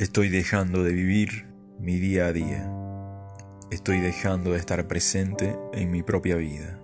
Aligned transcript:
Estoy 0.00 0.28
dejando 0.28 0.82
de 0.82 0.92
vivir 0.92 1.46
mi 1.78 1.98
día 1.98 2.26
a 2.26 2.32
día. 2.32 2.72
Estoy 3.70 4.00
dejando 4.00 4.52
de 4.52 4.58
estar 4.58 4.88
presente 4.88 5.56
en 5.72 5.90
mi 5.90 6.02
propia 6.02 6.36
vida. 6.36 6.80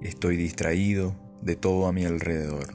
Estoy 0.00 0.36
distraído 0.36 1.16
de 1.40 1.56
todo 1.56 1.86
a 1.86 1.92
mi 1.92 2.04
alrededor, 2.04 2.74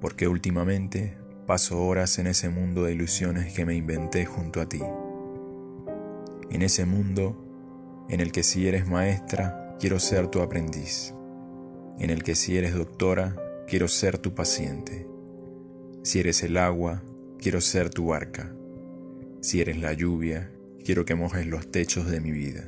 porque 0.00 0.28
últimamente 0.28 1.16
paso 1.46 1.84
horas 1.84 2.18
en 2.18 2.26
ese 2.26 2.48
mundo 2.48 2.84
de 2.84 2.92
ilusiones 2.92 3.52
que 3.54 3.64
me 3.64 3.74
inventé 3.74 4.26
junto 4.26 4.60
a 4.60 4.68
ti. 4.68 4.82
En 6.50 6.62
ese 6.62 6.86
mundo 6.86 8.06
en 8.08 8.20
el 8.20 8.30
que 8.30 8.42
si 8.42 8.68
eres 8.68 8.86
maestra, 8.86 9.74
quiero 9.80 9.98
ser 9.98 10.28
tu 10.28 10.42
aprendiz. 10.42 11.14
En 11.98 12.10
el 12.10 12.22
que 12.22 12.34
si 12.34 12.56
eres 12.56 12.74
doctora, 12.74 13.36
quiero 13.66 13.88
ser 13.88 14.18
tu 14.18 14.34
paciente. 14.34 15.06
Si 16.02 16.20
eres 16.20 16.42
el 16.42 16.56
agua, 16.56 17.02
quiero 17.38 17.60
ser 17.60 17.90
tu 17.90 18.06
barca. 18.06 18.54
Si 19.40 19.60
eres 19.60 19.78
la 19.78 19.92
lluvia, 19.92 20.50
quiero 20.84 21.04
que 21.04 21.14
mojes 21.14 21.46
los 21.46 21.70
techos 21.70 22.10
de 22.10 22.20
mi 22.20 22.30
vida. 22.30 22.64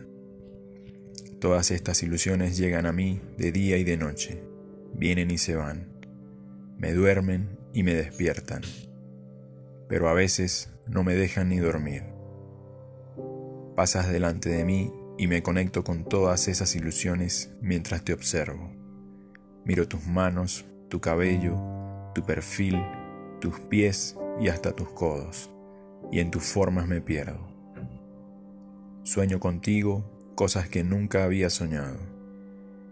Todas 1.41 1.71
estas 1.71 2.03
ilusiones 2.03 2.57
llegan 2.57 2.87
a 2.87 2.93
mí 2.93 3.21
de 3.37 3.53
día 3.53 3.77
y 3.77 3.85
de 3.85 3.97
noche, 3.97 4.43
vienen 4.95 5.31
y 5.31 5.39
se 5.39 5.55
van, 5.55 5.89
me 6.79 6.93
duermen 6.93 7.59
y 7.75 7.83
me 7.83 7.95
despiertan, 7.95 8.63
pero 9.89 10.09
a 10.09 10.15
veces 10.15 10.71
no 10.87 11.05
me 11.05 11.15
dejan 11.15 11.51
ni 11.51 11.59
dormir. 11.59 12.05
Pasas 13.75 14.11
delante 14.11 14.49
de 14.49 14.65
mí 14.65 14.93
y 15.19 15.27
me 15.27 15.43
conecto 15.43 15.85
con 15.85 16.05
todas 16.05 16.49
esas 16.49 16.75
ilusiones 16.75 17.51
mientras 17.61 18.03
te 18.03 18.15
observo. 18.15 18.76
Miro 19.67 19.89
tus 19.89 20.07
manos, 20.07 20.65
tu 20.89 21.01
cabello, 21.01 21.59
tu 22.15 22.23
perfil, 22.23 22.81
tus 23.41 23.59
pies 23.59 24.17
y 24.41 24.47
hasta 24.47 24.71
tus 24.71 24.91
codos, 24.91 25.51
y 26.13 26.21
en 26.21 26.31
tus 26.31 26.45
formas 26.45 26.87
me 26.87 27.01
pierdo. 27.01 27.41
Sueño 29.03 29.41
contigo 29.41 30.09
cosas 30.37 30.69
que 30.69 30.85
nunca 30.85 31.25
había 31.25 31.51
soñado, 31.51 31.99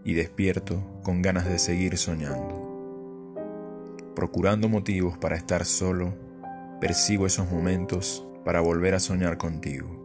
y 0.03 0.15
despierto 0.15 0.83
con 1.01 1.21
ganas 1.21 1.45
de 1.45 1.59
seguir 1.59 1.97
soñando. 1.97 3.33
Procurando 4.13 4.67
motivos 4.67 5.17
para 5.17 5.37
estar 5.37 5.63
solo, 5.63 6.13
percibo 6.81 7.25
esos 7.25 7.49
momentos 7.49 8.27
para 8.43 8.59
volver 8.59 8.95
a 8.95 8.99
soñar 8.99 9.37
contigo. 9.37 10.04